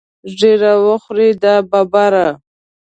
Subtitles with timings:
[0.37, 2.27] ږیره وخورې دا ببره.